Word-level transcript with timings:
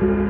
Thank 0.00 0.12
you. 0.12 0.29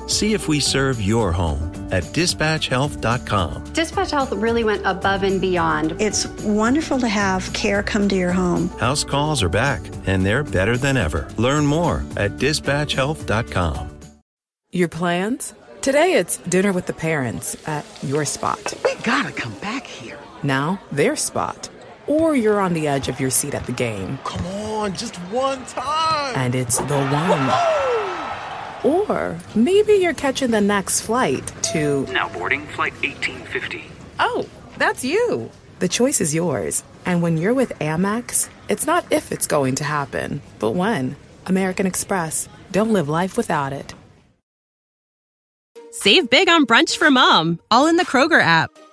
See 0.11 0.33
if 0.33 0.49
we 0.49 0.59
serve 0.59 1.01
your 1.01 1.31
home 1.31 1.71
at 1.89 2.03
dispatchhealth.com. 2.03 3.63
Dispatch 3.71 4.11
Health 4.11 4.33
really 4.33 4.65
went 4.65 4.85
above 4.85 5.23
and 5.23 5.39
beyond. 5.39 5.95
It's 6.01 6.27
wonderful 6.43 6.99
to 6.99 7.07
have 7.07 7.51
care 7.53 7.81
come 7.81 8.09
to 8.09 8.15
your 8.15 8.33
home. 8.33 8.67
House 8.77 9.05
calls 9.05 9.41
are 9.41 9.49
back, 9.49 9.81
and 10.05 10.25
they're 10.25 10.43
better 10.43 10.77
than 10.77 10.97
ever. 10.97 11.29
Learn 11.37 11.65
more 11.65 12.03
at 12.17 12.31
dispatchhealth.com. 12.31 13.99
Your 14.73 14.89
plans? 14.89 15.53
Today 15.81 16.13
it's 16.13 16.37
dinner 16.37 16.73
with 16.73 16.87
the 16.87 16.93
parents 16.93 17.55
at 17.67 17.85
your 18.03 18.25
spot. 18.25 18.73
We 18.83 18.95
gotta 19.03 19.31
come 19.31 19.53
back 19.59 19.87
here. 19.87 20.19
Now, 20.43 20.79
their 20.91 21.15
spot. 21.15 21.69
Or 22.05 22.35
you're 22.35 22.59
on 22.59 22.73
the 22.73 22.87
edge 22.87 23.07
of 23.07 23.19
your 23.21 23.29
seat 23.29 23.53
at 23.53 23.65
the 23.65 23.71
game. 23.71 24.19
Come 24.25 24.45
on, 24.45 24.93
just 24.93 25.15
one 25.31 25.65
time. 25.67 26.35
And 26.35 26.53
it's 26.53 26.77
the 26.79 26.97
one. 26.97 27.70
Or 28.83 29.37
maybe 29.55 29.93
you're 29.93 30.13
catching 30.13 30.51
the 30.51 30.61
next 30.61 31.01
flight 31.01 31.51
to. 31.73 32.05
Now 32.11 32.29
boarding 32.29 32.65
flight 32.67 32.93
1850. 33.03 33.83
Oh, 34.19 34.47
that's 34.77 35.03
you. 35.03 35.49
The 35.79 35.87
choice 35.87 36.21
is 36.21 36.33
yours. 36.33 36.83
And 37.05 37.21
when 37.23 37.37
you're 37.37 37.53
with 37.53 37.77
Amex, 37.79 38.49
it's 38.69 38.85
not 38.85 39.05
if 39.11 39.31
it's 39.31 39.47
going 39.47 39.75
to 39.75 39.83
happen, 39.83 40.41
but 40.59 40.71
when. 40.71 41.15
American 41.47 41.85
Express. 41.85 42.47
Don't 42.71 42.93
live 42.93 43.09
life 43.09 43.37
without 43.37 43.73
it. 43.73 43.93
Save 45.91 46.29
big 46.29 46.47
on 46.47 46.65
brunch 46.65 46.97
for 46.97 47.11
mom, 47.11 47.59
all 47.69 47.87
in 47.87 47.97
the 47.97 48.05
Kroger 48.05 48.41
app. 48.41 48.71